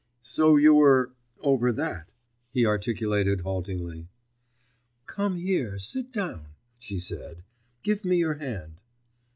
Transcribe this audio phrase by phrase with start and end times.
[0.23, 1.11] 'So you were...
[1.41, 2.09] over that,'
[2.49, 4.07] he articulated haltingly.
[5.05, 7.43] 'Come here, sit down,' she said,
[7.83, 8.81] 'give me your hand.